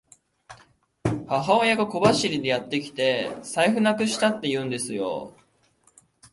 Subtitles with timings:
[1.27, 5.35] 母親が小走りでやってきて、財布なくしたって言うんですよ。